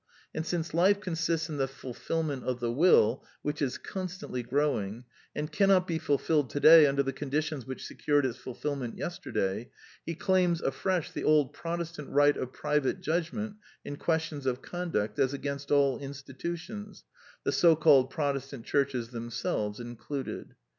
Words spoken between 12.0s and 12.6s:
right of